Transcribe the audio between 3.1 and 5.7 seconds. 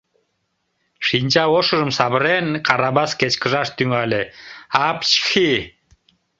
кечкыжаш тӱҥале,— аап-чхи!..